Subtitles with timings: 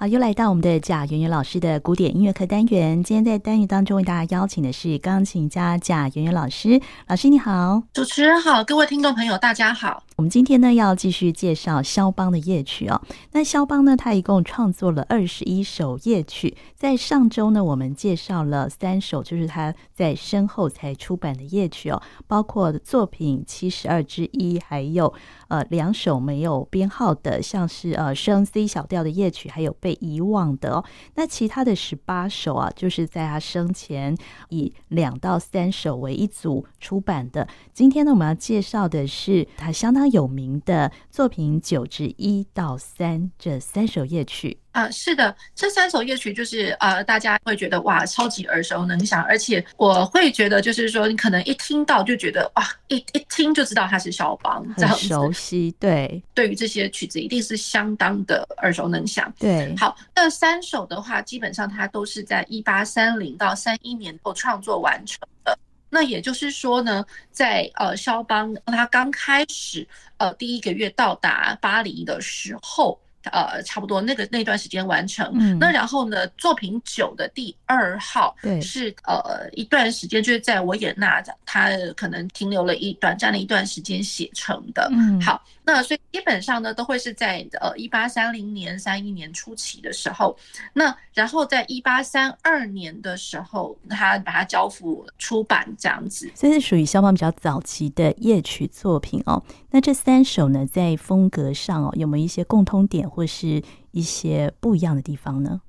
[0.00, 3.04] 好，又来到我们的贾圆圆老师的古典音乐课单元。
[3.04, 6.80] 今天在单元当中为大家邀请的是钢琴家贾圆圆老师。
[7.06, 10.02] 老师你好，主持人好，各位听众朋友大家好。
[10.20, 13.00] 我们今天呢要继续介绍肖邦的夜曲哦。
[13.32, 16.54] 那肖邦呢，他一共创作了二十一首夜曲。
[16.76, 25.10] 在上周呢，我们介绍了三首，就是他在身后才出版的夜曲哦，包括作品七十二之一，还有
[25.48, 30.84] 呃两首没有编号的，像是呃升 C 小调的夜曲，还有被被遗忘的哦，
[31.14, 34.14] 那其他的十八首啊，就是在他生前
[34.50, 37.48] 以两到三首为一组出版的。
[37.72, 44.58] 今天呢，我们要介绍的是他相当有名的作品九至一到三这三首夜曲。
[44.72, 59.32] 啊，是的，这三首夜曲就是呃，大家会觉得哇，超级耳熟能详，而且我会觉得就是说，你可能一听到就觉得哇，一一听就知道它是肖邦，很熟悉，对，对于这些曲子一定是相当的耳熟能详。
[59.40, 65.58] 对，好，那三首的话，基本上它都是在一八三零到三一年后创作完成的。
[65.90, 72.98] 那也就是说呢，在呃，肖邦他刚开始呃第一个月到达巴黎的时候。
[73.24, 75.30] 呃，差不多那个那段时间完成。
[75.34, 84.88] 嗯，那然后呢，作品九的第二号是呃一段时间，就是在维也纳，他可能停留了一短暂的一段时间写成的。
[84.94, 90.36] 嗯，好，那所以基本上呢，都会是在呃一八三零年、三一年初期的时候。
[90.72, 96.28] 那然后在一八三二年的时候，他把它交付出版这样子。
[96.34, 99.40] 这是属于肖邦比较早期的夜曲作品哦。
[99.70, 103.08] 那这三首呢，在风格上哦，有没有一些共通点？
[103.08, 105.60] 或是一些不一样的地方呢？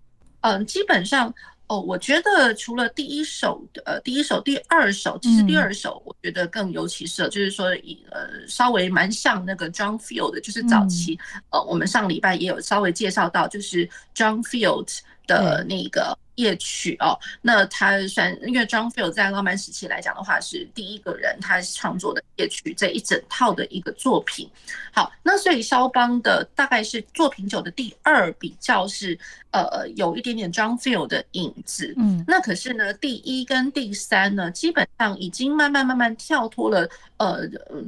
[0.41, 1.31] 嗯，基本上
[1.71, 11.17] 哦，我觉得除了第一首的呃，第一首、第二首，其实第二首我觉得更有起色，就是说以呃稍微蛮像那个 John Field 的，就是早期
[11.49, 16.17] 呃，我们上礼拜也有稍微介绍到，就是 John Field 的那个。
[16.35, 24.49] 夜曲哦，那他算，因为 John Field 在浪漫时期来讲的话，是第一个人，他创作的夜曲这一整套的一个作品。
[24.91, 29.15] 好，那所以肖邦的大概是作品九的第二，比较是
[29.51, 31.93] 呃有一点点 John Field 的影子。
[31.97, 37.41] 嗯，那可是呢，第一跟第三呢，基本上已经慢慢慢慢跳脱了呃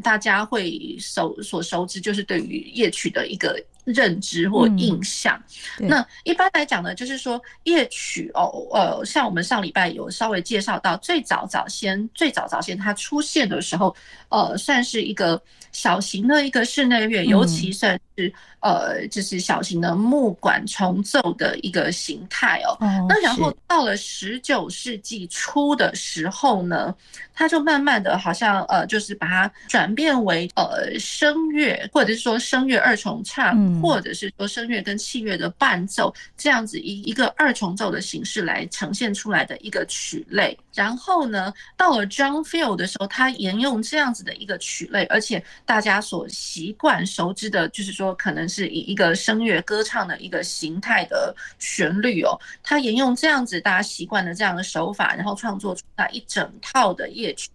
[0.04, 3.60] 大家会熟所熟知，就是对于夜曲的一个。
[3.86, 5.42] 认知或印象，
[5.80, 13.96] 嗯、那一般来讲呢，就是说夜曲哦，呃，像我们上礼拜有稍微介绍到，最早早先最早早先它出现的时候，
[14.30, 15.42] 呃，算是一个
[15.74, 22.78] 小型的一个室内乐，尤其算是呃，就是小型的木管重奏的一个形态哦。
[23.10, 26.96] 那然后到了十九世纪初的时候呢，
[27.34, 33.74] 它就慢慢的好像呃，就是把它转变为呃声乐，或者是说声乐二重唱。
[33.82, 40.58] 或者是说声乐跟器乐的伴奏，这样子一一个二重奏的形式来呈现出来的一个曲类。
[40.74, 57.50] 然后呢，到了 John Field 的时候，他沿用这样子的一个曲类，而且大家所习惯熟知的，就是说可能是以一个声乐歌唱的一个形态的旋律哦，他沿用这样子大家习惯的这样的手法，然后创作出来一整套的夜曲。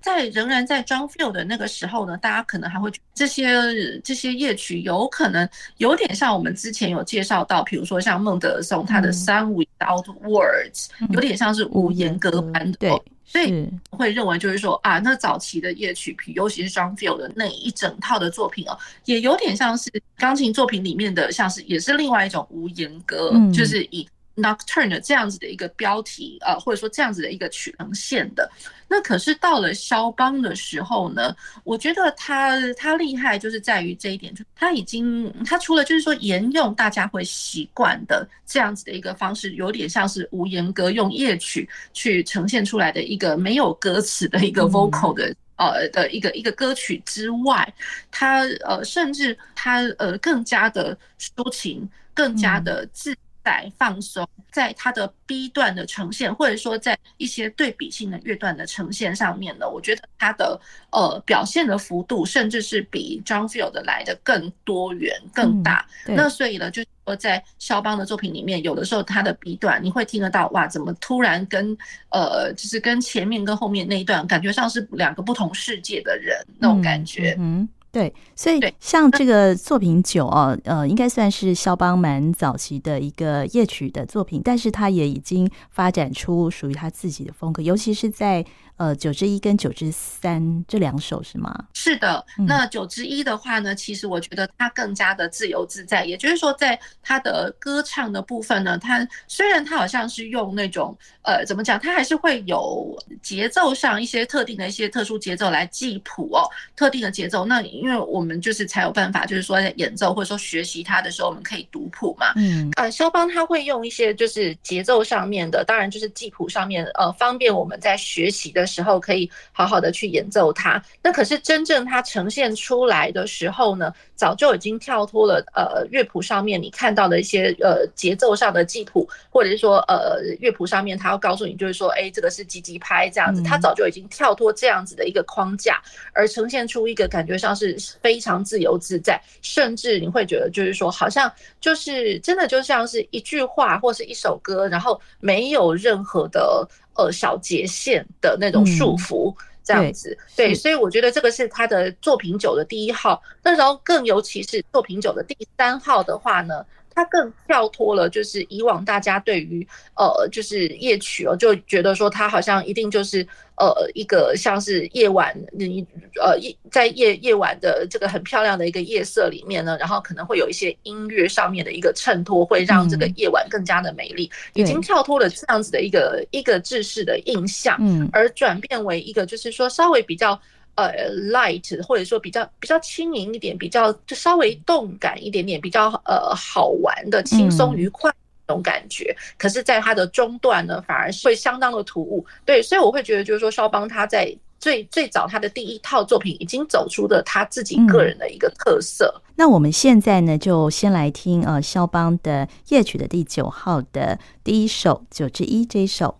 [0.00, 5.48] 在仍然在 John Field 的那个时候呢，大家可能还会觉得这些这些夜曲有可能。
[5.78, 12.40] 有点像我们之前有介绍到，比如说像孟德尔颂他的 Song Without Words，有点像是无言歌
[12.78, 12.90] 对，
[13.24, 24.06] 所以会认为就是说啊，那早期的夜曲，尤其是 John Field 的那一整套的作品哦，也有点像是钢琴作品里面的，像是也是另外一种无言歌，就是以。
[24.36, 28.50] Nocturne 这样子的一个标题，呃，或者说这样子的一个曲呈现的，
[28.88, 47.74] 那可是到了肖邦的时候呢，我觉得他他厉害就是在于这一点，就他已经他除了就是说沿用大家会习惯的这样子的一个方式，有点像是无言歌，用夜曲去呈现出来的一个没有歌词的一个 vocal 的、嗯、呃的一个一个歌曲之外，
[48.10, 53.14] 他呃甚至他呃更加的抒情，更加的自。
[53.44, 60.60] 在放松，在它的 B 段的呈现，或者说在一些对比性的乐段的呈现上面呢，我觉得它的
[60.90, 65.86] 呃表现的幅度，甚至是比 John Field 来的更多元、更大。
[66.06, 71.76] 嗯、那所以呢，就是说在肖邦的作品里面，有的时候它的 B 段你会听得到，哇，怎么突然跟
[72.10, 77.36] 呃，就是跟前面跟后面那一段感觉上是两个不同世界的人那种感觉。
[77.38, 77.60] 嗯。
[77.62, 88.44] 嗯对，所以像这个作品九哦，呃，应该算是肖邦蛮早期的一个夜曲的作品，但是他也已经发展出属于他自己的风格，尤其是在。
[88.82, 91.66] 呃，九之一跟九之三这两首是吗？
[91.72, 106.42] 是的，那九之一的话呢，其实我觉得它更加的自由自在，也就是说，在它的歌唱的部分呢，它虽然它好像是用那种呃，怎么讲，它还是会有节奏上一些特定的一些特殊节奏来记谱哦，
[106.74, 107.44] 特定的节奏。
[107.44, 112.32] 那因为我们就是才有办法，就是说在演奏或者说学习它的时候，我们可以读谱嘛。
[112.34, 118.66] 嗯，呃，肖邦他会用一些就是节奏上面的，当然就是记谱上面呃，方便我们在学习的。
[118.72, 135.82] 的时候可以好好的去演奏它，那可是真正它呈现出来的时候呢，早就已经跳脱了呃乐谱上面你看到的一些呃节奏上的记谱，或者是说呃乐谱上面它要告诉你就是说，哎，这个是几几拍这样子，它早就已经跳脱这样子的一个框架，
[136.14, 141.30] 而呈现出一个感觉上是非常自由自在，甚至你会觉得就是说，好像
[141.60, 146.66] 就是真的就像是一句话或是一首歌，然后没有任何的。
[146.94, 149.34] 呃，小节线的那种束缚，
[149.64, 153.22] 这样子，嗯、对，对，所以我觉得这个是他的作品九的第一号。
[153.42, 159.66] 那然后更尤其是作品九的第三号的话呢，它更跳脱了，就是以往大家对于
[159.96, 165.86] 呃，就是夜曲哦，就觉得说它好像一定就是呃一个像是夜晚你
[166.20, 174.30] 呃夜在夜夜晚的这个很漂亮的一个夜色里面呢，然后可能会有一些音乐上面的一个衬托，会让这个夜晚更加的美丽。
[174.54, 180.40] 已经跳脱了这样子的一个一个制式的印象，嗯，而转变为一个就是说稍微比较。
[180.74, 180.90] 呃
[181.30, 188.10] ，light 或者说比较比较轻盈一点，比较就稍微动感一点点，比较呃好玩的、轻松愉快
[188.46, 189.14] 那种感觉。
[189.16, 192.24] 嗯、可是，在它的中段呢，反而是会相当的突兀。
[192.46, 199.12] 对，所以我会觉得，就是说，肖邦他在最最早他的第一套作品已经走出了他自己个人的一个特色。
[199.26, 206.16] 嗯、那我们现在呢，就先来听呃肖邦的夜曲的第九号的第一首九之一这一首。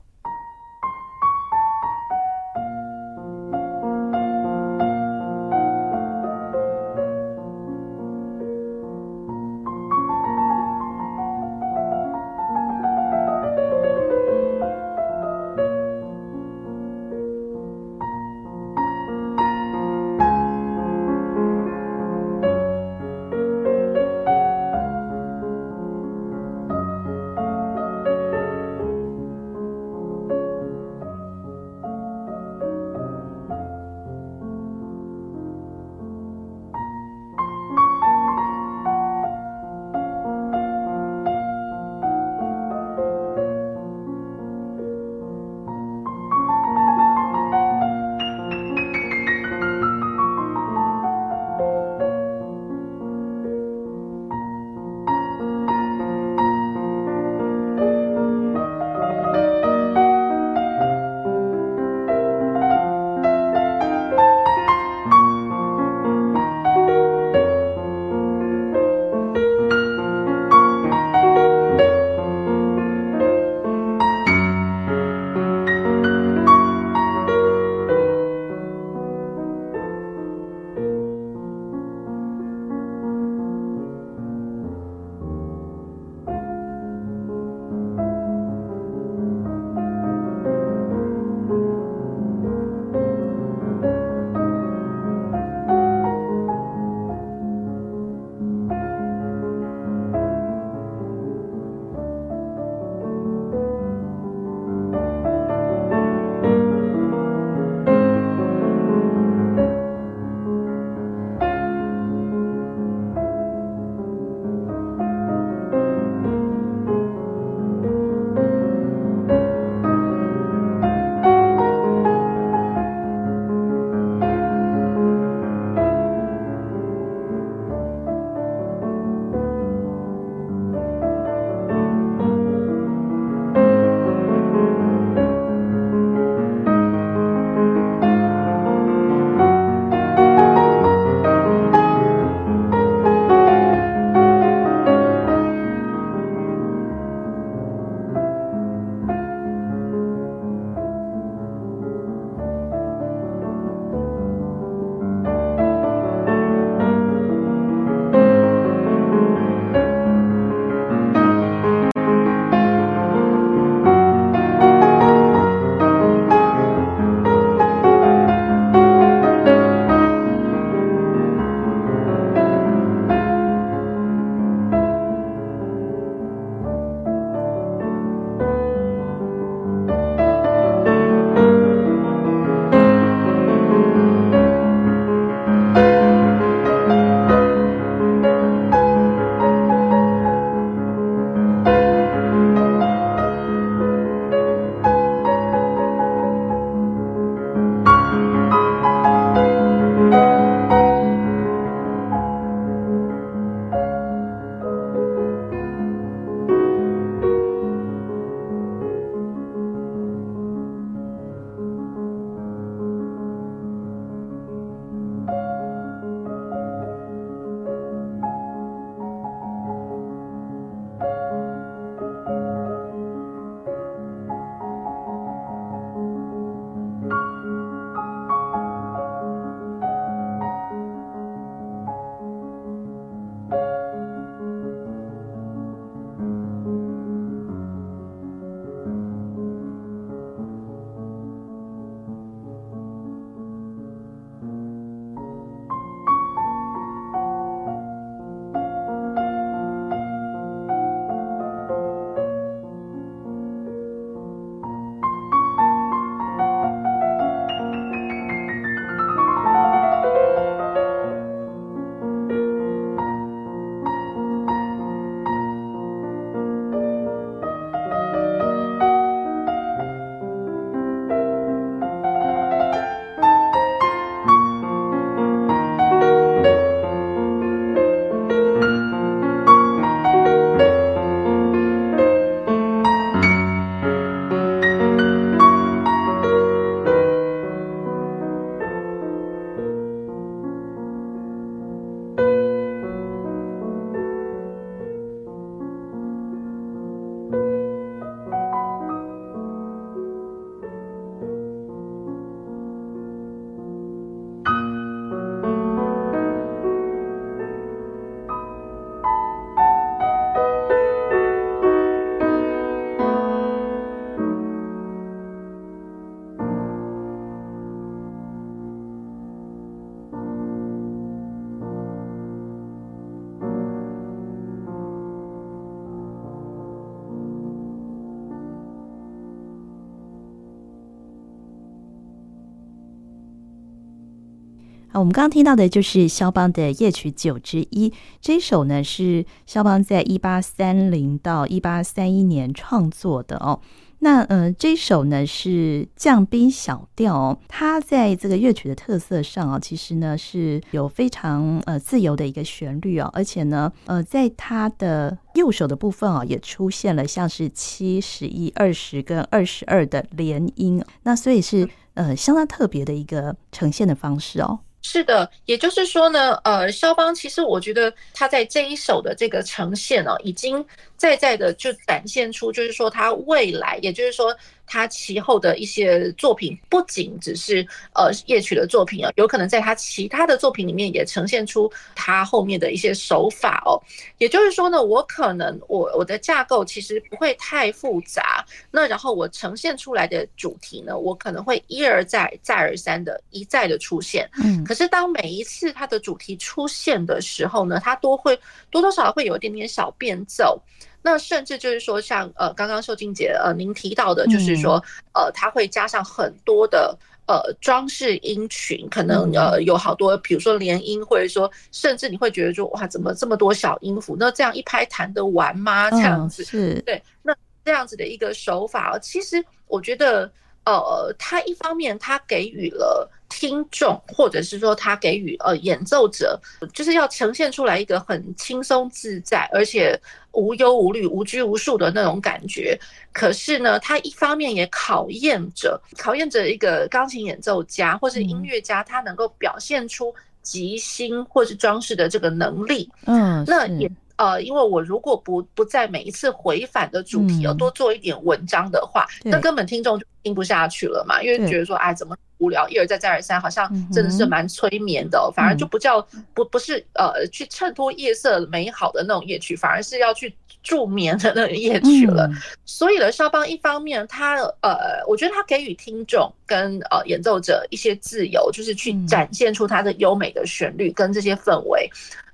[335.03, 343.61] 我们刚刚听到的就是肖邦的夜曲九之一，这一首呢是肖邦在一八三零到一八三一年创作的哦。
[343.99, 364.61] 那呃，这首呢是降 B 小调哦，它在这个乐曲的特色上啊，其实呢是有非常呃自由的一个旋律哦，而且呢呃，在它的右手的部分啊，也出现了像是七、十一、二十跟二十二的连音，那所以是呃相当特别的一个呈现的方式哦。
[364.83, 370.65] 是的，也就是说呢，呃，肖邦其实我觉得他在这一首的这个呈现呢，已经
[371.03, 374.33] 在在的就展现出，就是说他未来，也就是说。
[374.65, 383.77] 他其后的一些作品不仅只是呃夜曲的作品啊，有可能在他其他的作品里面也呈现出他后面的一些手法哦。
[384.17, 394.27] 也就是说呢，我可能我我的架构其实不会太复杂，那然后我呈现出来的主题呢，我可能会一而再再而三的一再的出现。
[394.43, 398.39] 嗯，可是当每一次他的主题出现的时候呢，他都会
[398.71, 400.59] 多多少少会有一点点小变奏。
[401.03, 404.83] 那甚至就是说，像呃，刚刚秀静姐呃，您提到的，就是说，
[405.13, 414.17] 呃，它会加上很多的呃装饰音群，可能呃有好多，比如说连音，或者说，甚至你会觉得说，哇，怎么这么多小音符？
[414.19, 415.91] 那这样一拍弹得完吗？
[415.91, 417.03] 这样子是对。
[417.23, 420.31] 那这样子的一个手法，其实我觉得。
[420.65, 426.41] 呃，他一方面他给予了听众，或者是说他给予呃演奏者，
[426.73, 429.99] 就是要呈现出来一个很轻松自在，而且
[430.33, 432.79] 无忧无虑、无拘无束的那种感觉。
[433.13, 442.89] 可是呢，他一方面也考验着考验着一个钢琴演奏家或是音乐家，他能够表现出即兴或是装饰的这个能力。
[443.07, 443.91] 嗯，那也。
[444.23, 456.01] 呃，因为我如果不不在每一次回返的主题要多做一点文章的话，那根本听众就听不下去了嘛，因为觉得说，哎，怎么无聊，一而再再而三，好像真的是蛮催眠的，反而就不叫
[456.35, 462.31] 不不是呃去衬托夜色美好的那种夜曲，反而是要去助眠的那种夜曲了。
[462.65, 471.91] 所以呢，肖邦一方面他呃，我觉得他给予听众跟呃演奏者一些自由，就是去展现出他的优美的旋律跟这些氛围。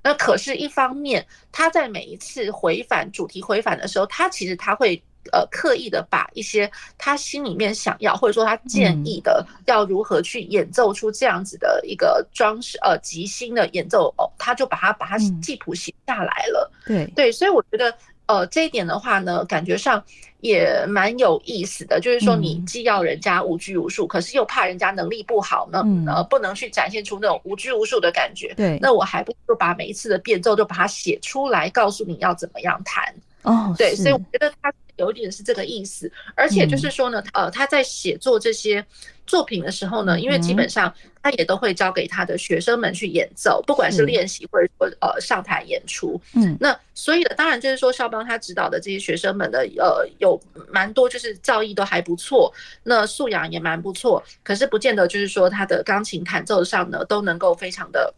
[0.09, 4.99] 那可是，一方面，他在每一次回返主题回返的时候，他其实他会
[5.31, 16.71] 呃刻意的把一些他心里面想要或者说他建议的要如何去演奏出这样子的一个装饰呃即兴的演奏哦，他就把它把它记谱写下来了。
[16.87, 17.95] 对对，所以我觉得。
[18.29, 20.03] 呃，这一点的话呢，感觉上
[20.41, 28.53] 也蛮有意思的，就是说你既要人家无拘无束，可是又怕人家能力不好呢，呃，不能去展现出那种无拘无束的感觉。
[28.53, 33.11] 对，那我还不如把每一次的变奏都把它写出来，告诉你要怎么样弹。
[33.41, 38.85] 哦，对，所以我觉得他有一点是这个意思，而且就是说呢，呃，他在写作这些
[39.29, 46.19] 作品的时候呢，因为基本上他也都会交给他的学生们去演奏，不管是练习或者说呃上台演出。
[46.33, 58.11] 嗯，那所以呢，当然就是说肖邦他指导的这些学生们的呃有蛮多就是造诣都还不错，那素养也蛮不错，可是不见得就是说他的钢琴弹奏上呢都能够非常的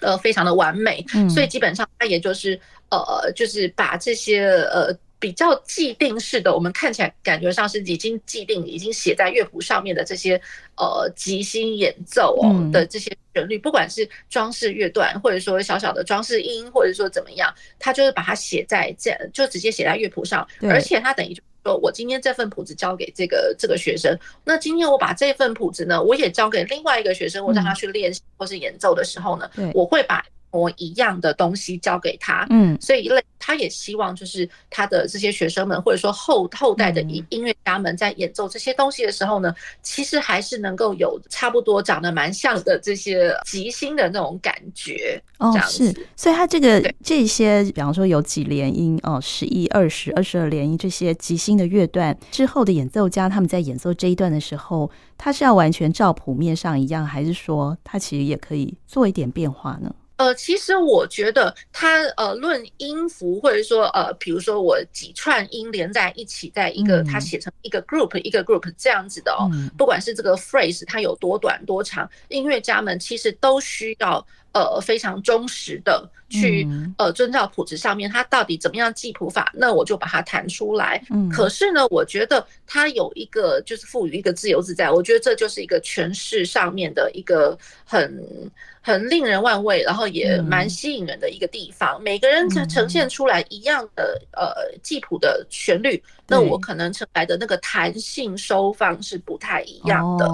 [0.00, 1.04] 呃非常的完美。
[1.14, 2.58] 嗯，所以基本上他也就是
[2.90, 4.96] 呃就是把这些呃。
[5.20, 10.40] 比较既定式的，我们看起来感觉上是已经既定、已经写在乐谱上面的这些
[10.76, 30.24] 呃即兴演奏哦的这些旋律，不管是装饰乐段，或者说小小的装饰音，或者说怎么样，他就是把它写在这，就直接写在乐谱上，而且他等于就是说我今天这份谱子交给这个这个学生，那今天我把这份谱子呢，我也交给另外一个学生，我让他去练习或是演奏的时候呢，我会把。
[30.50, 45.22] 模一样的东西交给他，嗯，所以类他也希望就是他的这些学生们，或者说后后代的音音乐家们在演奏这些东西的时候呢，其实还是能够有差不多长得蛮像的这些即兴的那种感觉。
[45.38, 59.90] 哦，是，所以他这个这些，比方说有几连音哦，十一、二十、二十二连音这些即兴的乐段之后的演奏家，他们在演奏这一段的时候，他是要完全照谱面上一样，还是说他其实也可以做一点变化呢？
[60.20, 69.48] 呃，其实我觉得它呃，论音符或者说呃，比如说我几串音连在一起，在一个它写成一个 group、嗯、一个 group 这样子的哦，
[69.78, 74.26] 不管是这个 phrase 它有多短多长，音乐家们其实都需要。
[74.52, 76.66] 呃，非常忠实的去
[76.98, 81.02] 呃遵照谱子上面，它到底怎么样记谱法，那我就把它弹出来。
[81.10, 92.02] 嗯，可是呢，我觉得它有一个就是赋予一个自由自在，我觉得这就是一个诠释上面的一个很很令人万味，然后也蛮吸引人的一个地方。
[92.02, 100.28] 每个人呈现出来一样的呃记谱的旋律，那我可能呈来的那个弹性收放是不太一样的。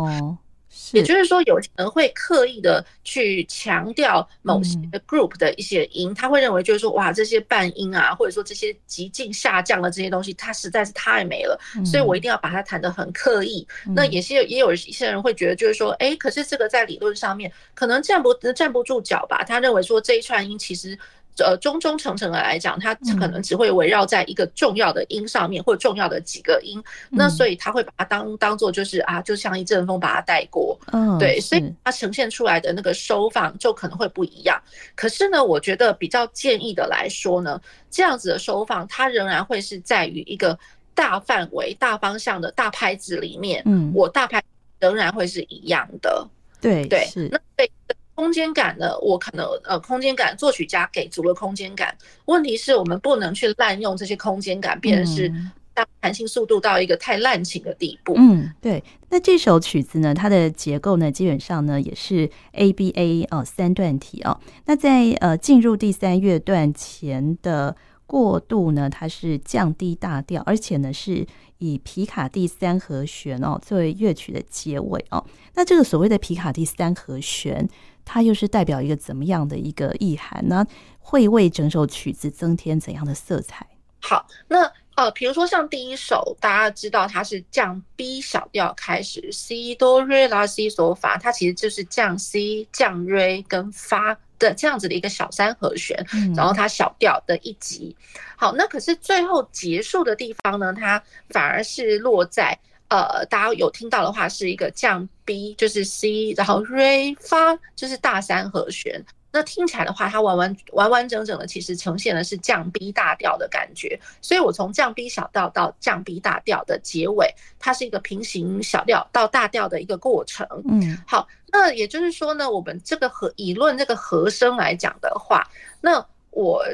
[0.92, 13.66] 也就是说，有人会刻意的去强调某些 group 的一些音，他会认为就是说，哇，这些半音啊，或者说这些极尽下降的这些东西，它实在是太美了，所以我一定要把它弹得很刻意。
[13.94, 19.44] 那也是也有一些人会觉得，就是说，哎，可是这个在理论上面可能站不站不住脚吧？
[19.44, 20.98] 他认为说这一串音其实。
[21.38, 26.82] 呃，中中层层的来讲，它可能只会围绕在一个重要的音上面，或重要的几个音。
[27.10, 30.78] 那所以他会把它当当做就是啊，就像一阵风把它带过。
[30.92, 34.60] 嗯，对，所以它呈现出来的那个收放就可能会不一样。
[34.94, 40.58] 可是呢，我觉得比较建议的来说呢，这样子的收放，它仍然会是在于一个
[40.94, 43.62] 大范围、大方向的大拍子里面。
[43.66, 44.42] 嗯，我大拍
[44.80, 46.26] 仍然会是一样的。
[46.60, 47.70] 对对，那对。
[48.16, 48.98] 空间感呢？
[49.00, 51.94] 我可能呃，空间感，作曲家给足了空间感。
[52.24, 55.30] 问题是我们不能去滥用这些空间感，变成是
[55.74, 58.14] 让弹性速度到一个太滥情的地步。
[58.16, 58.82] 嗯，对。
[59.10, 64.40] 那这首曲子呢，它的结构呢，基本上呢也是 A B A 哦三段体哦。
[64.64, 67.76] 那在呃进入第三乐段前的
[68.06, 71.26] 过渡呢，它是降低大调，而且呢是
[71.58, 75.22] 以皮卡第三和弦哦作为乐曲的结尾哦。
[75.54, 77.68] 那这个所谓的皮卡第三和弦。
[78.06, 80.64] 它又是代表一个怎么样的一个意涵呢？
[81.00, 83.66] 会为整首曲子增添怎样的色彩？
[84.00, 97.96] 好，那呃，比如说像第一首，大家知道它是降 B 小调开始，C 哆瑞拉西索法，它其实就是降 C 降瑞跟发的这样子的一个小三和弦，嗯、然后它小调的一级。
[98.36, 102.58] 好，那可是最后结束的地方呢，它反而是落在。
[102.88, 109.04] 呃，大家有听到的话，是一个降 B，就是 C，然后 Re 发就是大三和弦。
[109.32, 113.98] 那听起来的话，它完完完完整整的，其实呈现的是降 B 大调的感觉。
[114.22, 120.46] 所以我从降 B 小调到降 B 大调的结尾，它是一个平行小调到大调的一个过程。
[120.68, 125.46] 嗯，好，那也就是说呢，我们这个和以论这个和声来讲的话，
[125.80, 126.64] 那我。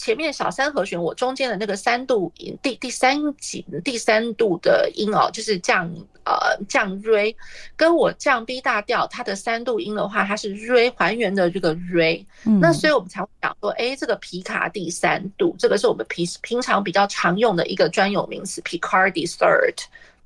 [0.00, 5.86] 前面小三和弦，我中间的那个三度音，第第三级第三度的音哦，就是降
[6.24, 7.36] 呃降瑞，
[7.76, 19.74] 跟我降 B 大调，它的三度音的话，它是瑞还原的这个瑞，那所以我们才会讲说，哎，这个皮卡第三度，这个是我们平平常比较常用的一个专有名词，Picardy third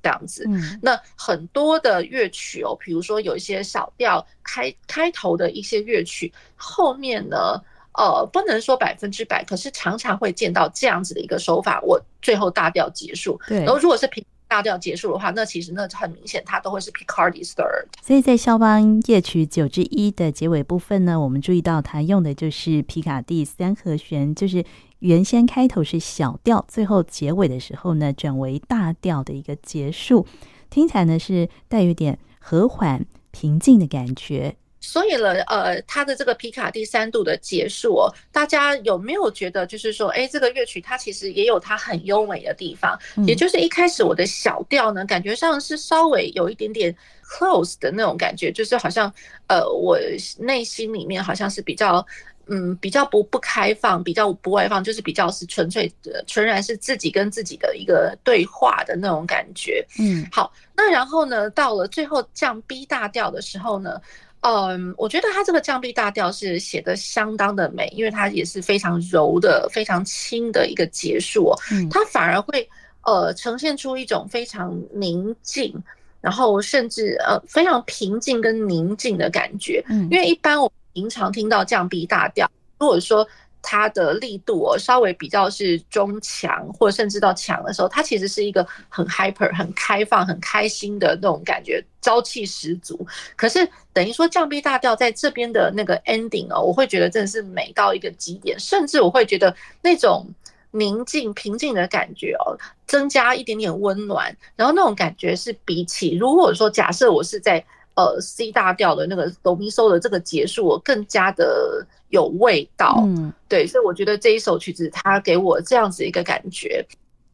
[0.01, 0.47] 这样子。
[0.81, 7.61] 那很多的乐曲哦，比如说有一些小调开开头的一些乐曲，后面呢。
[7.97, 11.79] 呃，不能说百分之百，可是常常会见到这样子的一个手法。
[11.81, 13.59] 我最后大调结束，对。
[13.59, 17.85] 然后如果是平大调结束的话，那其实那很明显，它都会是 Picardy third。
[18.01, 24.63] 所以在肖邦夜曲九之一的结尾部分呢，我们注意到它用的就是皮卡第三和弦，就是
[24.99, 30.27] 原先开头是小调，最后结尾的时候呢转为大调的一个结束，
[30.69, 34.55] 听起来呢是带有点和缓平静的感觉。
[34.87, 46.95] 所以了，呃，它的这个皮卡第三度的结束哦，大家有没有觉得，就是说，哎，这个乐曲它其实也有它很优美的地方，也就是一开始我的小调呢，感觉上是稍微有一点点
[47.27, 49.11] close 的那种感觉，就是好像，
[49.47, 49.97] 呃，我
[50.37, 52.05] 内心里面好像是比较，
[52.45, 59.83] 嗯，比较不不开放，比较不外放，就是比较是纯粹的，纯然是自己跟自己的一个对话的那种感觉。
[59.99, 63.99] 嗯，好，那然后呢，到了最后降 B 大调的时候呢。
[64.47, 71.57] 嗯，我觉得他这个降 B 大调是写的相当的美，因为它也是非常柔的、非常轻的一个结束哦。
[71.89, 72.69] 它反而会
[73.01, 75.73] 呃呈现出一种非常宁静，
[76.21, 79.83] 然后甚至呃非常平静跟宁静的感觉。
[80.11, 83.27] 因为一般我们平常听到降 B 大调，如果说。
[83.65, 93.05] 它的力度哦，稍微比较是中强，或甚至到强的时候，它其实是一个很 hyper、很开放、很开心的那种感觉，朝气十足。
[93.35, 100.27] 可是等于说降 B 大调在这边的那个 ending 哦，我会觉得真的是美到一个极点，甚至我会觉得那种
[100.69, 104.35] 宁静、平静的感觉哦，增加一点点温暖。
[104.55, 111.85] 然后那种感觉是比起如果说假设我是在呃 C 大调的那个哆咪嗦的这个结束，我更加的。
[112.09, 116.85] 有味道，嗯，对，所以我觉得这一首曲子它给我这样子一个感觉。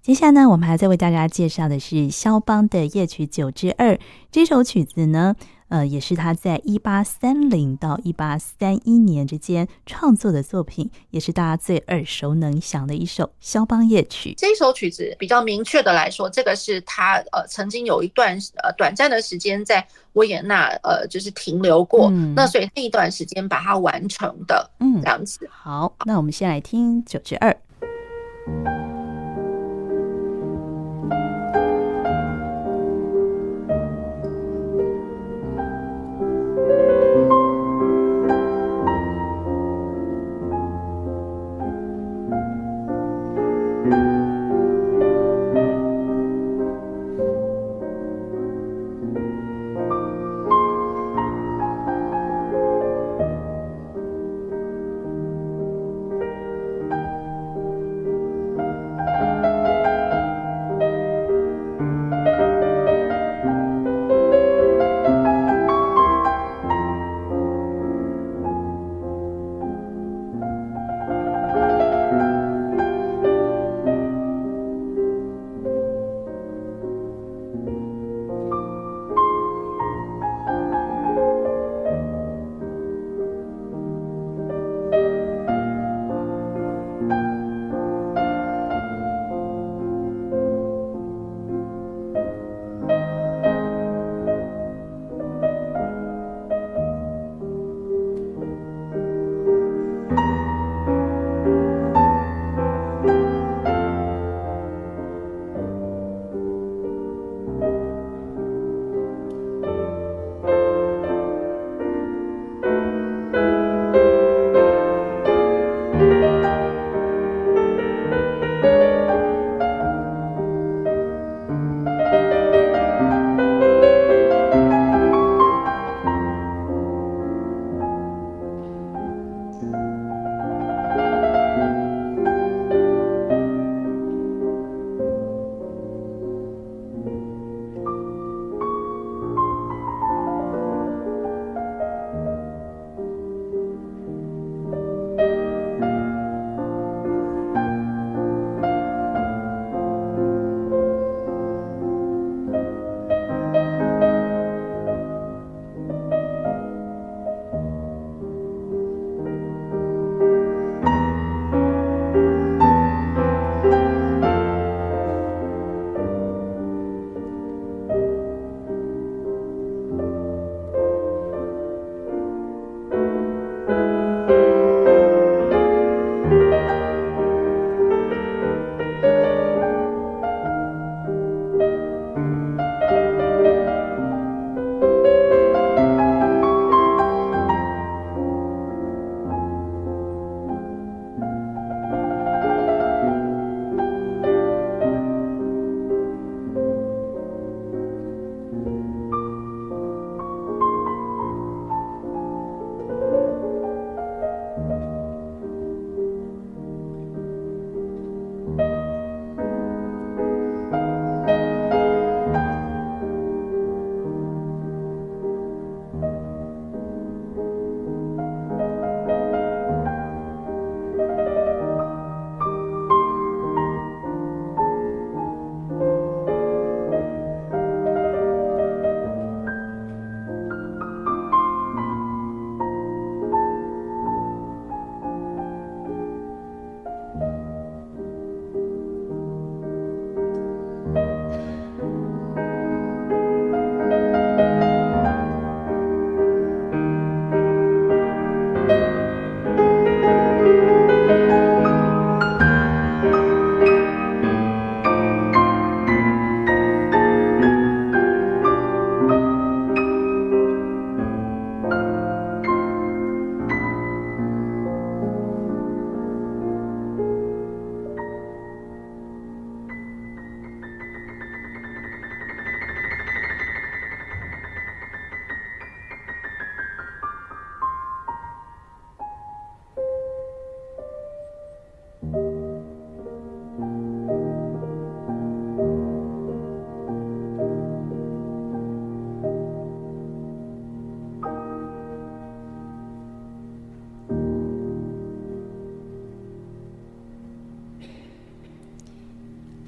[0.02, 4.00] 接下来呢，我们还在为大家介绍的是肖邦的夜曲九之二
[4.32, 5.36] 这首曲子呢。
[5.71, 14.34] 呃，也是他在一八三零到一八三一年之间创作的作品，也是大家最耳熟能详的一首肖邦夜曲。
[14.38, 25.49] 这首曲子比较明确的来说，这个是他呃曾经有一段呃短暂的时间在维也纳呃就是停留过，嗯、那所以那一段时间把它完成的，嗯，这样子。
[25.49, 27.55] 好，那我们先来听九之二。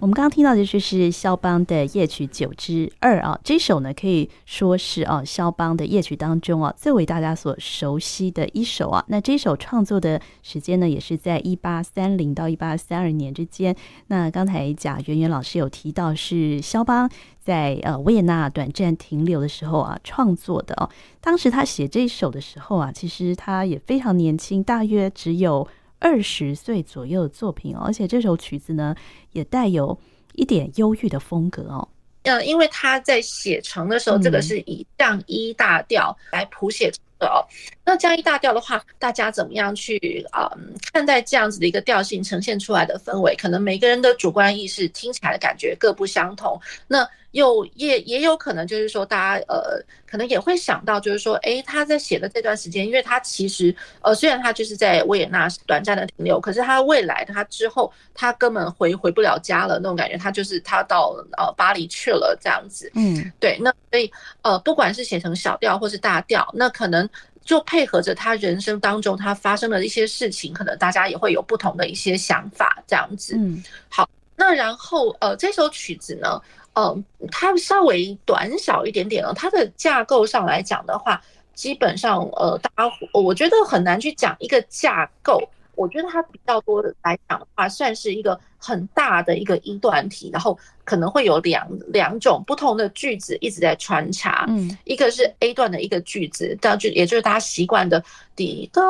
[0.04, 9.02] 我们刚刚听到的就是肖邦的夜曲九之二啊，这首呢可以说是啊肖邦的夜曲当中啊最为大家所熟悉的一首啊。
[9.08, 13.74] 那这首创作的时间呢，也是在一八三零到一八三二年之间。
[14.08, 20.90] 那刚才贾圆圆老师有提到，是肖邦在呃维也纳短暂停留的时候啊创作的哦。
[21.22, 25.66] 当时他写这首的时候啊，其实他也非常年轻，大约只有。
[26.04, 28.94] 二十岁左右的作品哦，而且这首曲子呢，
[29.32, 29.98] 也带有
[30.34, 31.88] 一点忧郁的风格哦。
[32.24, 37.40] 呃，因为他在写成的时候，这个是以降一大调来谱写的哦。
[37.86, 43.34] 那降一大调的话，大家怎么样去啊、嗯、看待这样子的一个调性呈现出来的氛围？
[43.38, 46.60] 可能每个人的主观意识听起来的感觉各不相同。
[46.86, 62.92] 那又也也有可能就是说，大家呃，可能也会想到，就是说，诶，他在写的这段时间，因为他其实呃，虽然他就是在维也纳短暂的停留，可是他未来他之后，他根本回回不了家了那种感觉，他就是他到呃巴黎去了这样子。
[62.94, 64.12] 嗯，对，那所以
[64.44, 67.10] 呃，不管是写成小调或是大调，那可能
[67.44, 73.36] 就配合着他人生当中他发生的一些事情，可能大家也会有不同的一些想法这样子。
[73.36, 76.40] 嗯，好，那然后呃，这首曲子呢？
[76.74, 79.34] 嗯，它稍微短小一点点了。
[79.34, 81.22] 它的架构上来讲的话，
[81.54, 85.42] 基本上呃，大家我觉得很难去讲一个架构。
[85.76, 94.46] 我觉得它比较多的来讲的话，算是一个很大的一个一段体，然后可能会有两两种不同的句子一直在穿插。
[94.50, 98.04] 嗯，一个是 A 段的一个句子，但就也就是大家习惯的
[98.36, 98.82] 滴答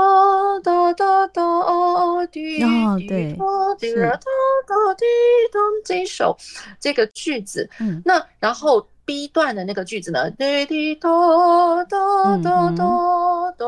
[0.64, 5.06] 答答答滴滴答滴答答滴
[5.52, 6.38] 答这一首
[6.80, 7.70] 这个句子。
[7.80, 8.86] 嗯，那然后。
[9.06, 10.32] B 段的那个句子呢？
[10.32, 11.10] 滴滴答
[11.90, 13.66] 答答答答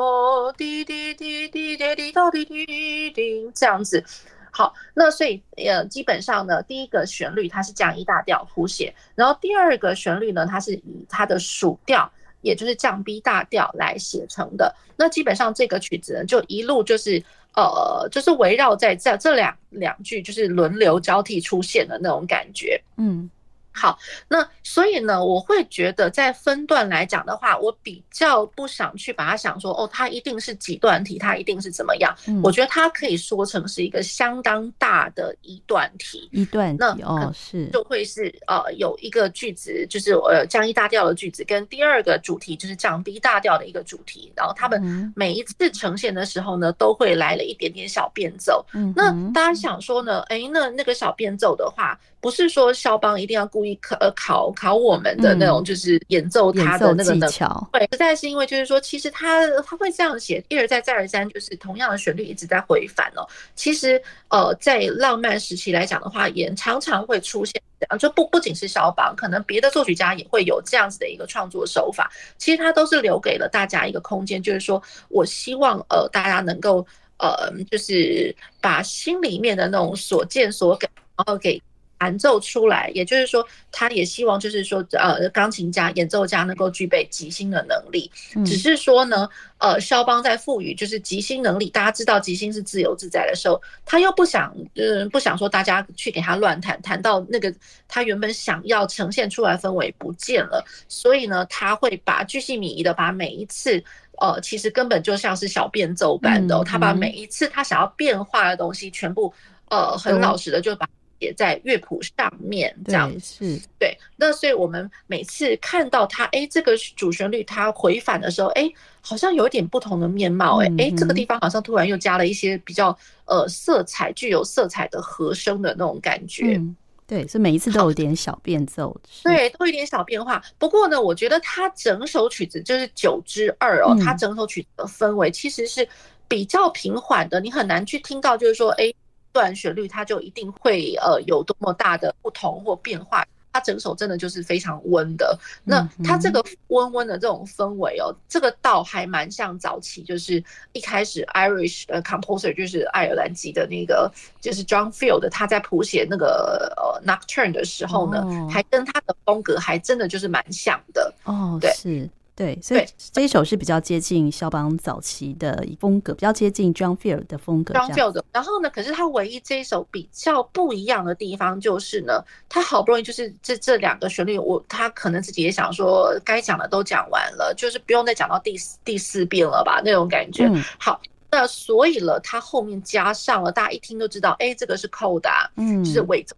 [0.58, 4.04] 滴滴滴滴滴滴答滴滴滴，这样子。
[4.52, 14.74] 好，那所以呃，基本上呢，第一个旋律它是降一大调谱写，然后第二个旋律呢，它是以它的属调，也就是降 B 大调来写成的。
[14.96, 17.22] 那基本上这个曲子呢，就一路就是
[17.56, 22.82] 呃，就是围绕在这这两两句，就是轮流交替出现的那种感觉。
[22.96, 23.30] 嗯。
[23.76, 32.16] 好，那所以呢，我会觉得在分段来讲的话，我比较不想去把它想说，哦，它一定是几段题，它一定是怎么样。
[32.28, 48.66] 嗯、我觉得它可以说成是一个相当大的一段题，一段那哦是就会是呃有一个句子，就是呃降一大调的句子，跟第二个主题就是降 B 大调的一个主题，然后他们每一次呈现的时候呢，都会来了一点点小变奏。
[48.74, 52.00] 嗯，那大家想说呢，哎，那那个小变奏的话。
[52.26, 57.70] 不是说肖邦一定要故意考呃考考我们的那种，就是演奏他的那个技巧。
[57.72, 63.22] 对，实在是因为就是说，其实他他会这样写，一而再再而三，就是同样的旋律一直在回返哦。
[63.54, 72.12] 其实呃，在浪漫时期来讲的话，也常常会出现这样，就不不仅是肖邦，可能别的作曲家也会有这样子的一个创作手法。
[72.40, 76.84] 其实他都是留给了大家一个空间，就是说我希望呃大家能够
[77.20, 81.62] 呃就是把心里面的那种所见所感，然后给。
[81.98, 88.12] 弹奏出来，也就是说，他也希望就是说，呃，钢琴家、演奏家能够具备即兴的能力。
[88.46, 89.28] 只是说呢，
[89.58, 97.54] 呃，肖邦在赋予就是即兴能力，大家知道即兴是自由自在的时候，他又不想，嗯，不想说大家去给他乱弹，弹到那个
[97.88, 103.82] 他原本想要呈现出来氛围不见了，所以呢，他会把巨细靡遗的把每一次，
[104.20, 109.34] 呃，其实根本就像是小变奏般的，他把每一次他想要变化的东西全部，
[109.70, 110.88] 呃，很老实的就把。
[111.20, 113.98] 也在乐谱上面，这样是对。
[114.18, 118.70] 那所以我们每次看到它，哎，这个主旋律它回返的时候，哎，
[119.02, 126.58] 好像有一点不同的面貌，哎，哎，这个地方好像突然又加了一些比较呃色彩具有色彩的和声的那种感觉。
[126.58, 126.76] 嗯、
[127.08, 130.44] 对，所以每一次都有点小变奏，对，都有点小变化。
[130.58, 135.88] 不过呢，我觉得它整首曲子就是九之二哦，它整首曲子的氛围其实是
[136.28, 138.94] 比较平缓的，你很难去听到就是说，哎。
[139.36, 145.38] 段旋律它就一定会呃有多么大的不同或变化，它整首真的就是非常温的。
[145.66, 161.70] 那它这个温温的这种氛围哦，这个倒还蛮像早期就是一开始 Irish 的 composer 就是爱尔兰籍的那个就是 John Field 他在谱写那个呃 Nocturne 的时候呢，还跟他的风格还真的就是蛮像的哦，对。
[161.74, 162.10] 是。
[162.36, 167.74] 对，所以这一首是比较接近肖邦早期的风格，比较接近 John Field 的风格。
[167.74, 180.46] John Field，然后呢，可是他唯一这一首比较不一样的地方就是呢，他好不容易就是这这两个旋律，我他可能自己也想说，该讲的都讲完了，就是不用再讲到第四第四遍了吧，那种感觉。
[180.48, 181.00] 嗯、好，
[181.32, 186.36] 那所以了，他后面加上了，大家一听就知道，哎，这个是 Coda，嗯，就是尾奏。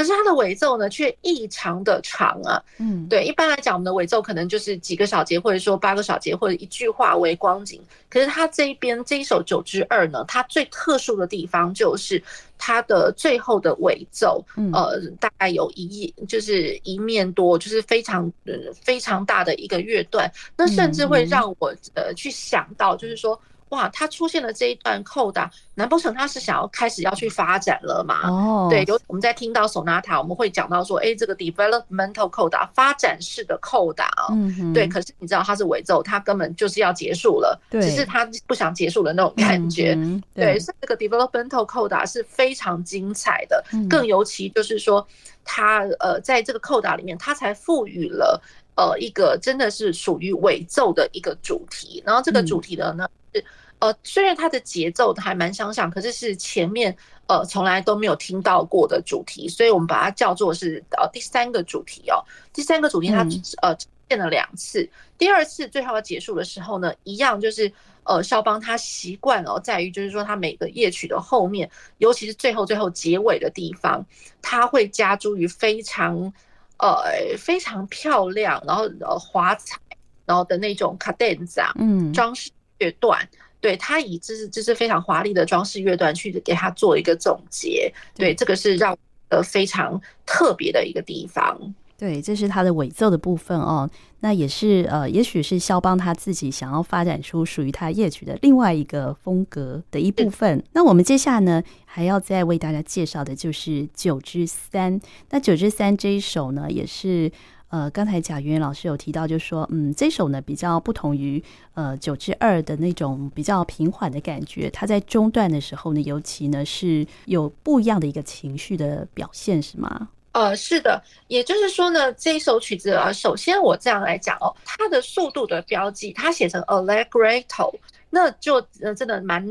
[0.00, 2.62] 可是它的尾奏呢却异常的长啊。
[2.78, 7.78] 嗯，对，一般来讲，我们的尾奏可能就是几个小节，或者说八个小节，或者一句话为光景。
[8.08, 12.22] 可是它这一边这一首九之二呢，它最特殊的地方就是
[12.56, 18.32] 它的最后的尾奏，呃，大概有一就是一面多，就是非常
[18.72, 23.38] 非常大的一个乐段，那甚至会让我呃去想到，就是说。
[23.70, 28.28] 哇，他出现了这一段扣打，难不成他是想要开始要去发展了吗？
[28.28, 34.88] 哦，对，有我们在听到 sonata，我们会讲到说，哎，这个 developmental 扣打，发展式的扣打啊，嗯，对。
[34.88, 40.58] 可是你知道，它是尾奏，它根本就是要结束了，对，只是他不想结束的那种感觉，嗯、对。
[40.58, 45.06] 所以这个 developmental 扣打是非常精彩的，嗯、更尤其就是说，
[45.44, 48.42] 他呃，在这个扣打里面，他才赋予了
[48.74, 53.04] 呃一个真的是属于尾奏的一个主题，然后这个主题的呢。
[53.04, 53.44] 嗯是
[53.80, 56.94] 呃，虽然它的节奏还蛮相像，可是是前面
[57.26, 62.22] 呃从来都没有听到过的主题，所以我们把它叫做是呃第三个主题哦。
[62.52, 63.26] 第三个主题它
[63.62, 67.72] 呃出现了两次，第二次最后要结束的时候呢，一样就是
[68.04, 74.04] 呃肖邦他习惯哦，在于就是说他每个夜曲的后面，尤其是最后最后结尾的地方，
[74.42, 76.30] 他会加诸于非常
[76.78, 77.02] 呃
[77.38, 79.78] 非常漂亮，然后呃华彩，
[80.26, 82.50] 然后的那种 cadenza，嗯，装饰。
[82.82, 83.28] 乐段，
[83.60, 88.96] 对，他以这是这是非常华丽的装饰乐段去给他做一个总结，对，这个是让
[89.28, 91.74] 呃非常特别的一个地方。
[91.98, 93.88] 对，这是他的尾奏的部分哦。
[94.20, 100.64] 那也是呃，也许是肖邦他自己想要发展出属于他夜曲的另外一个风格的一部分。
[100.72, 104.98] 那我们接下来呢，还要再为大家介绍的就是九之三。
[105.28, 107.30] 那九之三这一首呢，也是。
[107.70, 111.42] 呃，刚才贾圆圆老师有提到，就是说，嗯，这首呢比较不同于
[111.74, 120.08] 呃九之二的那种比较平缓的感觉，它在中段的时候呢，尤其呢是有不一样的一个情绪的表现，是吗？
[120.32, 127.74] 呃，是的，也就是说呢，这一首曲子啊，首先我这样来讲哦，它的速度的标记，它写成 allegretto。
[128.12, 129.46] 那就呃真的蛮，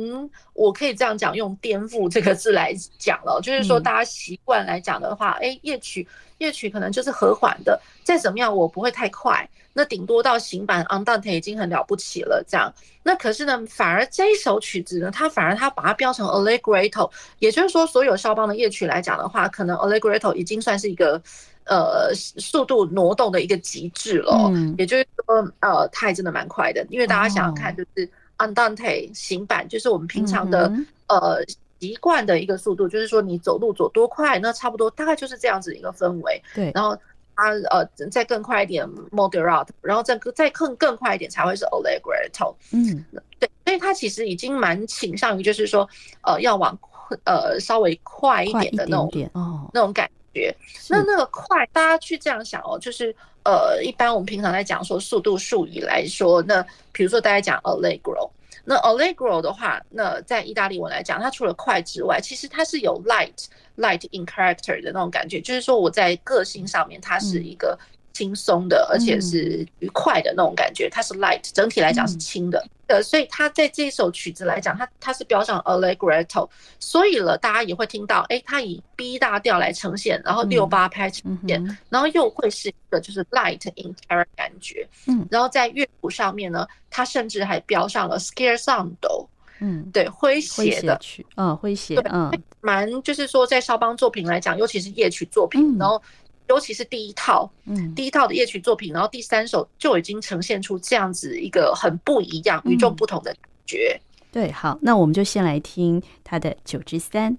[0.53, 6.05] 我可以这样讲，用颠覆这个字来讲了，就是说大家习惯来讲的话，哎，夜曲
[6.39, 12.73] 夜曲可能就是和缓的，再怎么样我不会太快，那顶多到行板 andante 已经很了不起了这样。
[13.03, 17.09] 那可是呢，反而这一首曲子呢，它反而它把它标成 allegretto，
[17.39, 21.21] 也就是说所有肖邦的夜曲来讲的话，可能 allegretto 已经算是一个
[21.65, 24.33] 呃速度挪动的一个极致了。
[24.53, 28.09] 嗯，也就是说呃，它也真的蛮快的，因为大家想想看，就是。
[28.39, 30.71] Andante 行板就是我们平常的
[31.07, 31.43] 呃
[31.79, 36.41] 习惯的一个速度，就是说你走路走多快，那差不多大概就是这样子一个氛围。
[36.53, 36.97] 对，然后
[37.35, 42.53] 它呃再更快一点 moderate，然后再再更更快一点才会是 Allegretto。
[42.71, 43.03] 嗯，
[43.39, 45.87] 对，所以它其实已经蛮倾向于就是说
[46.23, 46.77] 呃要往
[47.23, 50.55] 呃稍微快一点的那种哦那种感觉。
[50.89, 53.15] 那那个快，大家去这样想哦，就是。
[53.45, 56.61] 呃，一般我们平常在讲说速度术语来说，那
[56.91, 58.29] 比如说大家讲 allegro，
[58.69, 63.47] 那 allegro 的话，那在意大利文来讲，它除了快之外，其实它是有 light
[63.77, 67.75] light in character 的那种感觉，就是说我在个性上面，它是一个。
[68.13, 70.89] 轻松的，而且是愉快的那种感觉。
[70.89, 72.63] 它是 light，整体来讲是轻的。
[72.87, 76.49] 呃，所以它在这一首曲子来讲，它它是标上 allegretto，
[76.79, 84.87] 所以了，大家也会听到，哎，它以 B 大调来呈现，然后六八拍呈现，然后又会是一个就是 light in character 感觉。
[85.05, 89.27] 嗯，然后在乐谱上面呢，它甚至还标上了 scherzando，
[89.59, 96.01] 嗯，对，诙谐的曲，嗯，诙谐，嗯，蛮就是说在肖邦作品来讲，尤其是夜曲作品，然后。
[96.49, 103.99] 尤其是第一套，嗯，第一套的夜曲作品，然后第三首就已经呈现出这样子一个很不一样、与众不同的感觉。
[104.31, 107.37] 对，好，那我们就先来听他的九之三。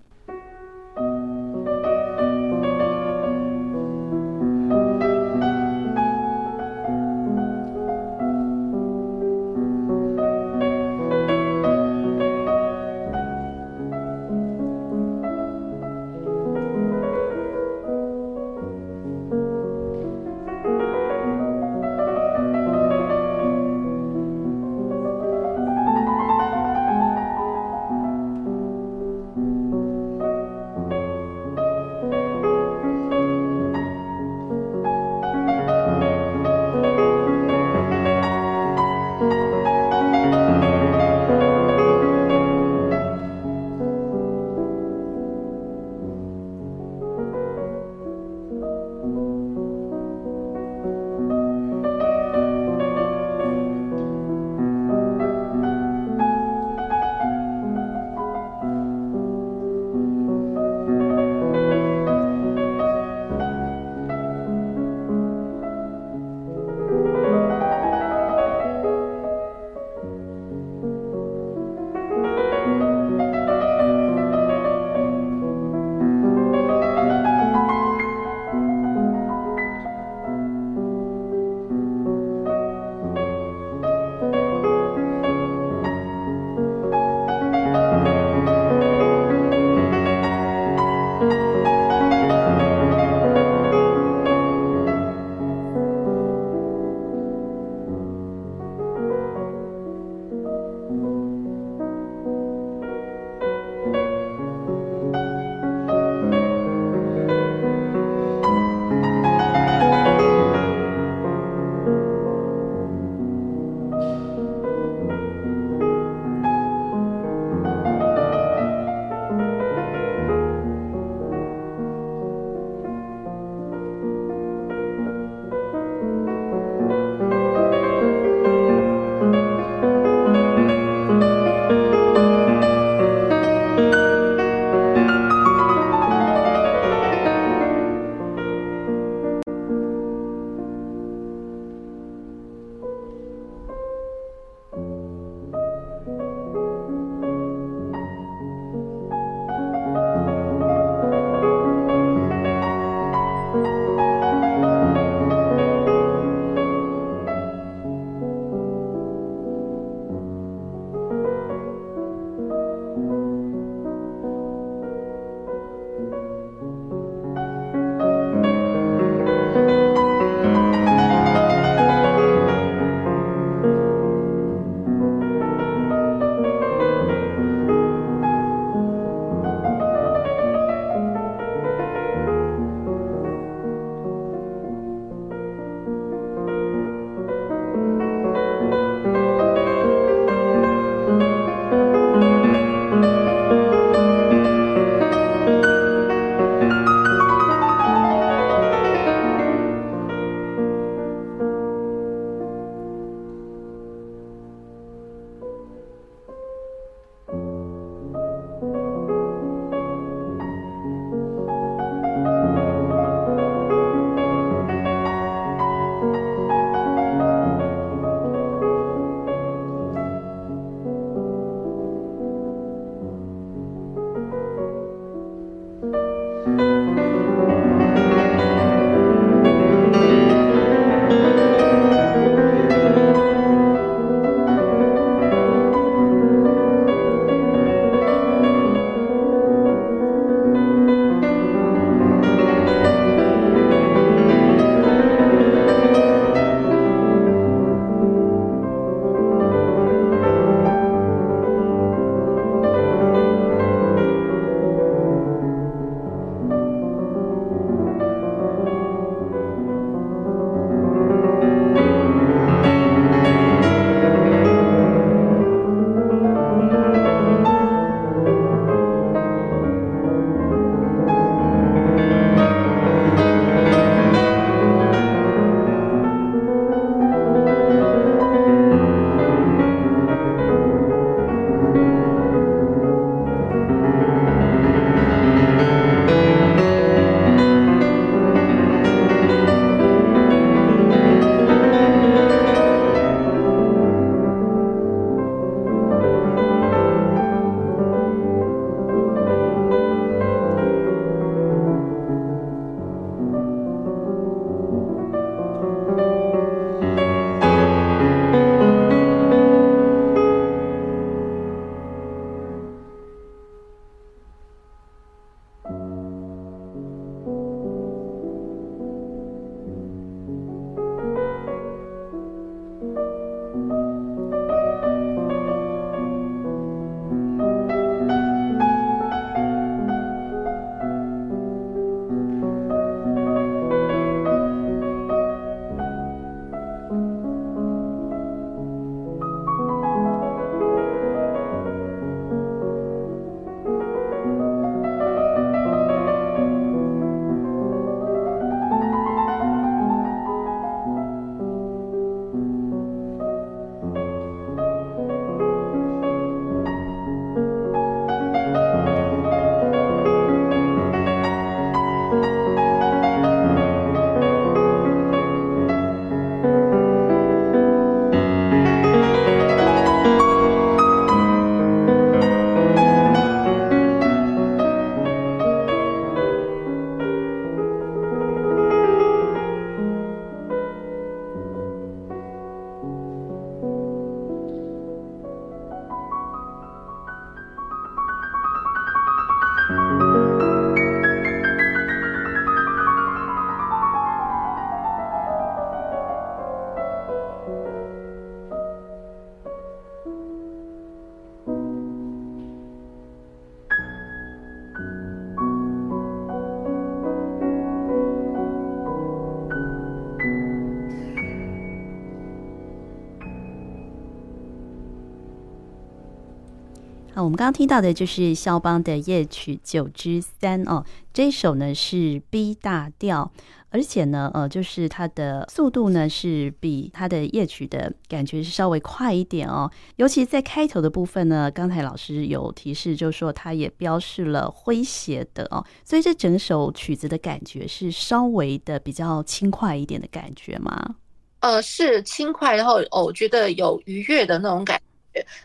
[417.30, 423.30] 我们刚刚听到的就是肖邦的夜曲九之三哦，这一首呢是 B 大调，
[423.68, 440.96] 而且呢，呃，就是它的速度呢是比它的夜曲的感觉是稍微快一点哦，尤其在开头的部分呢，刚才老师有提示，就是说它也标示了诙谐的哦，所以这整首曲子的感觉是稍微的比较轻快一点的感觉吗？
[441.38, 444.80] 呃，是轻快，然后哦，我觉得有愉悦的那种感。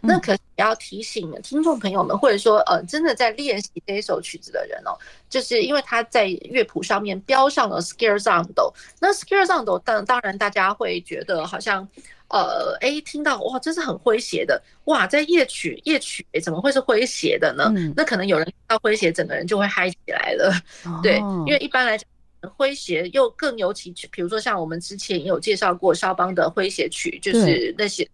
[0.02, 4.98] 那可是也要提醒听众朋友们，或者说呃，真的在练习这一首曲子的人哦，
[5.30, 8.74] 就是因为他在乐谱上面标上了 scherzando。
[9.00, 11.88] 那 scherzando 当当然大家会觉得好像
[12.28, 17.72] 呃，哎，听到哇，这是很诙谐的哇，在夜曲夜曲怎么会是诙谐的呢？
[17.96, 20.54] 那可能有人听到诙谐，整个人就会嗨起来了。
[21.04, 22.08] 对，因为一般来讲，
[22.58, 28.08] 诙谐又更尤其，比如说像我们之前也有介绍过肖邦的诙谐曲，就是那些。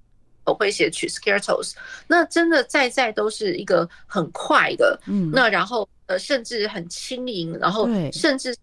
[0.58, 1.74] 诙谐曲 Scherzo
[2.08, 8.56] 那真的在在都是一个很快的，嗯，那然后呃甚至很轻盈，然后甚至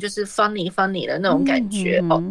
[0.00, 2.22] 就是 funny funny 的那种感觉哦。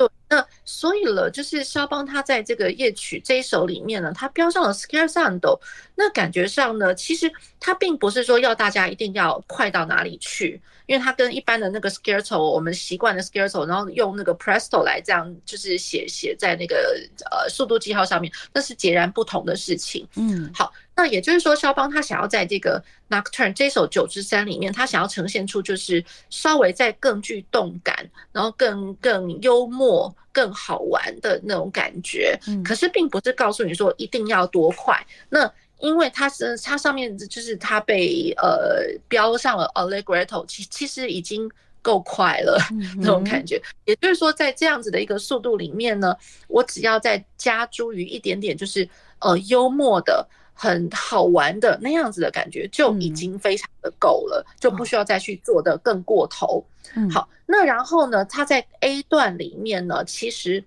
[0.00, 5.60] 对，那所以了，就是肖邦他在这个夜曲这一首里面呢，他标上了 Scherzando，
[5.94, 10.62] 那感觉上呢，其实他并不是说要大家一定要快到哪里去。
[10.86, 16.98] 因为他跟一般的那个 scherzo，我们习惯的 scherzo，然后用那个 presto 来这样就是写写在那个
[17.30, 20.08] 呃速度记号上面，那是截然不同的事情。
[20.16, 27.96] 嗯，好，那也就是说，肖邦他想要在这个 Nocturne 这首九之三里面，他想要呈现出就是稍微再更具动感，
[28.32, 32.38] 然后更更幽默、更好玩的那种感觉。
[32.46, 35.02] 嗯，可是并不是告诉你说一定要多快。
[35.30, 42.58] 那因为它是它上面就是它被呃标上了 Allegretto，其其实已经够快了
[43.00, 43.58] 那种感觉。
[43.86, 46.14] 也就是说，在这样子的一个速度里面呢，
[46.46, 48.86] 我只要再加诸于一点点，就是
[49.20, 50.28] 呃幽默的、
[50.60, 56.62] 很好玩的那样子的感觉，就已经非常的够了，就不需要再去做的更过头。
[57.10, 60.62] 好，那然后呢，他在 A 段里面呢，其实。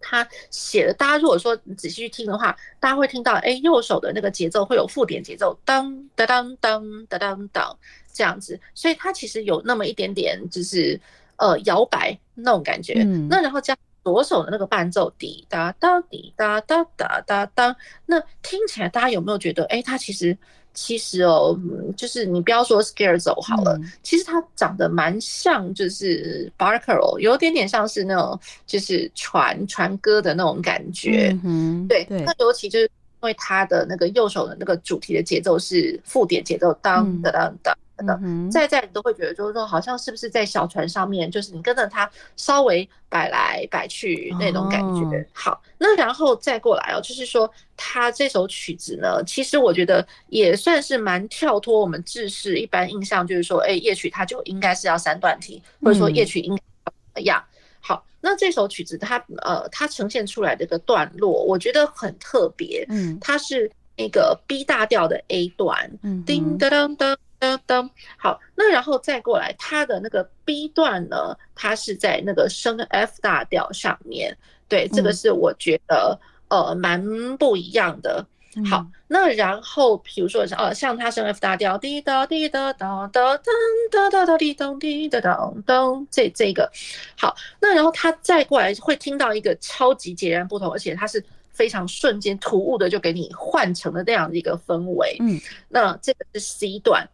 [0.00, 7.78] 他写的，大家如果说仔细去听的话，大家会听到，哎，右手的那个节奏会有附点节奏，当当当当当当当
[8.12, 10.98] 这样子，所以它其实有那么一点点，就是
[11.34, 13.02] 呃摇摆那种感觉。
[13.28, 13.76] 那然后加
[14.08, 20.36] 左手的那个伴奏，滴答答滴答答答答答，那听起来大家有没有觉得，哎，它其实？
[20.74, 21.58] 其实哦，
[21.96, 31.36] 就是你不要说 Scherzo 好了，嗯、其实它长得蛮像，就是 Barcarolle，有点点像是那种就是传传歌的那种感觉。
[31.42, 37.76] 嗯，对，那尤其就是因为它的那个右手的那个主题的节奏是附点节奏，当当当当。
[38.22, 45.26] 嗯，在在你都会觉得，就是说，好像是不是在小船上面，就是你跟着它稍微摆来摆去那种感觉。
[45.32, 57.42] 好，那然后再过来哦，就是说，它这首曲子呢，其实我觉得也算是蛮跳脱我们制式一般印象，就是说，哎，夜曲它就应该是要三段体，或者说夜曲应该怎么样？
[57.80, 62.84] 好，那这首曲子它呃，它呈现出来的一个段落，我觉得很特别。
[62.88, 67.18] 嗯，它是那个 B 大调的 A 段，嗯，叮当当当。
[67.40, 74.36] 噔噔，好，那然后再过来，它的那个 B 段呢，它是在那个升 F 大调上面，
[74.68, 76.18] 对，这个是我觉得
[76.48, 78.26] 呃蛮不一样的。
[78.68, 83.44] 好，那然后比如说呃，像它升 F 大调，滴答滴答答答噔
[83.90, 86.70] 哒哒哒滴咚滴哒咚咚，这这个
[87.16, 91.24] 好，那然后它再过来会听到一个超级截然不同，而且它是。
[91.50, 97.04] 非常瞬间突兀的就给你换成了那样的一个氛围，嗯，那这个是 C 段，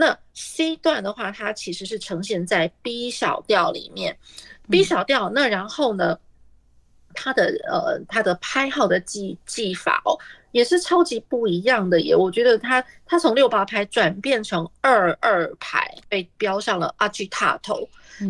[0.00, 4.16] 那 C 段的话，它其实是呈现在 B 小调里面
[4.70, 6.16] ，B 小调，那然后呢，
[7.14, 10.16] 它的呃它的拍号的技技法哦，
[10.52, 17.88] 也是超级不一样的耶，我觉得它它从六八拍转变成二二拍，被标上了阿吉塔头。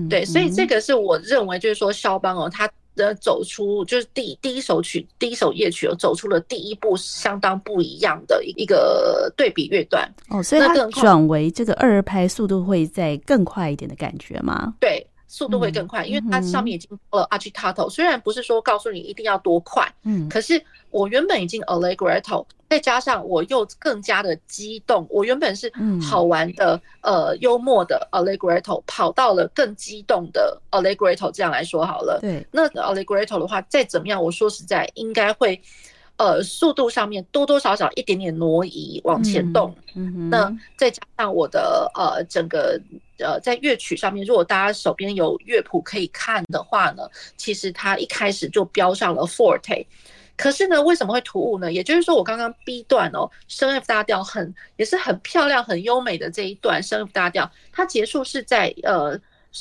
[0.09, 2.67] 对，所以这个是我认为就是说肖邦哦，他。
[2.99, 14.75] 的走出就是第第一首曲，第一首夜曲，走出了第一步相当不一样的一个对比乐段哦，所以它转为这个二二拍速度会再更快一点的感觉吗？
[14.79, 15.07] 对。
[15.29, 20.61] 速度会更快，因为它上面已经了 agitato，虽然不是说告诉你一定要多快，嗯，可是
[20.91, 25.71] 我原本已经 allegretto，再加上我又更加的激动，我原本是
[26.03, 32.19] 好玩的，呃，幽默的 allegretto，跑到了更激动的 allegretto，这样来说好了。
[32.21, 35.61] 对，那 allegretto 的话，再怎么样，我说实在应该会。
[36.19, 42.79] 呃，速度上面多多少少一点点挪移往前动，嗯嗯、那再加上我的呃整个
[43.19, 49.87] 呃在乐曲上面，如果大家手边有乐谱可以看的话呢，其实它一开始就标上了 forte，
[50.37, 51.73] 可是呢，为什么会突兀呢？
[51.73, 59.17] 也就是说，我刚刚 B 段哦，升 F 大调很也是很漂亮、很优美的这一段升 F 大调，它结束是在呃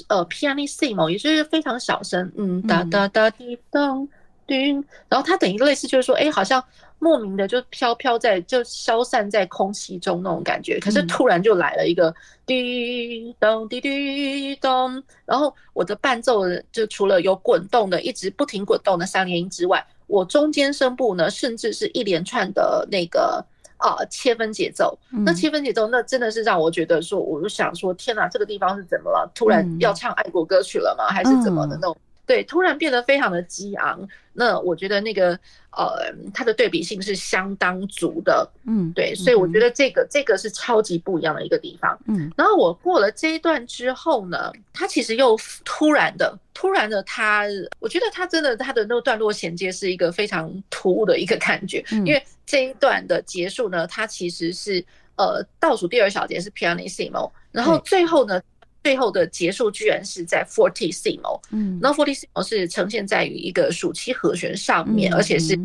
[0.08, 4.10] 呃 pianissimo，也就是非常小声，嗯哒哒哒滴咚
[4.48, 6.64] 叮，然后它等于类似就是说，哎，好像
[7.00, 12.14] 莫名的就飘飘在就消散在空气中那种感觉，可是突然就来了一个
[12.46, 19.86] 滴咚滴滴咚，然后我的伴奏就除了有滚动的一直不停滚动的三连音之外。
[20.08, 23.46] 我中间声部呢，甚至是一连串的那个
[23.76, 29.30] 啊、呃、切分节奏，那切分节奏那真的是让我觉得说，我就想说，天哪，这个地方是怎么了？
[29.36, 31.08] 突然要唱爱国歌曲了吗？
[31.14, 31.98] 还是怎么的那种？
[32.28, 34.08] 对，突然变得非常的激昂。
[34.34, 35.32] 那我觉得那个
[35.72, 38.48] 呃，它的对比性是相当足的。
[38.68, 41.98] 嗯，对，所以我觉得这个这个是超级不一样的一个地方。
[42.06, 47.46] 嗯，然后我过了这一段之后呢，它其实又突然的，突然的，它
[47.80, 51.84] 我觉得它真的它的那个段落衔接是一个非常突兀的一个感觉。
[51.90, 54.84] 因为这一段的结束呢，它其实是
[55.16, 58.42] 呃倒数第二小节是 pianissimo，然后最后呢。
[58.84, 65.60] 最后的结束居然是在 fortissimo，嗯，那 fortissimo 是呈现在于一个暑期和弦上面，而且是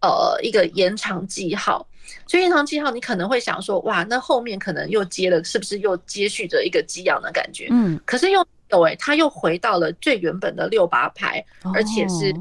[0.00, 1.86] 呃一个延长记号。
[2.26, 7.68] 所以延长记号，你可能会想说，哇，那后面可能又接了，是不是又接续着一个激昂的感觉？
[7.70, 11.44] 嗯，可是又有哎，他又回到了最原本的六八拍，
[11.74, 12.34] 而且是。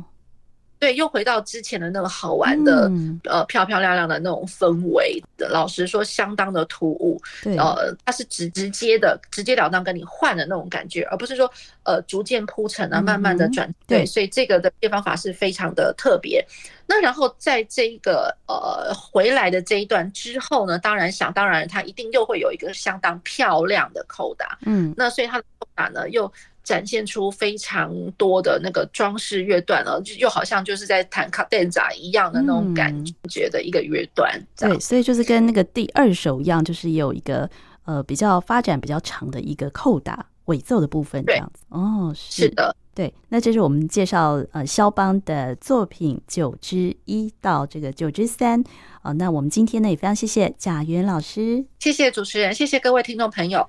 [0.80, 5.49] 对，又回到之前的那个好玩的，嗯、呃，漂漂亮亮的那种氛围的。
[5.49, 7.19] 老实说，相当的突兀。
[7.43, 11.51] 对，呃，它是直直接的、直截了当跟你换的那种感觉，而不是说
[11.84, 13.67] 呃逐渐铺陈啊，慢慢的转。
[13.67, 16.45] 嗯、对，所以这个的变方法是非常的特别。
[16.86, 24.57] 那然后在这一个呃回来的这一段之后呢，当然想当然，它一定又会有一个相当漂亮的扣打。
[24.61, 26.32] 嗯，那所以它的扣打呢又。
[26.68, 32.93] 展现出非常多的那个装饰乐段了，就又好像就是在弹卡顿扎一样的那种感
[33.30, 34.30] 觉的一个乐段。
[34.59, 34.72] 嗯。
[34.72, 37.49] 对，所以就是跟那个第二首一样，就是有一个
[37.86, 41.63] 呃比较发展比较长的一个扣打尾奏的部分这样子。
[41.70, 43.13] 哦，是，是的，对。
[43.30, 48.61] 那这是我们介绍呃肖邦的作品九之一到这个九之三。
[49.01, 53.65] 啊，那我们今天呢也非常谢谢贾元老师，谢谢主持人，谢谢各位听众朋友。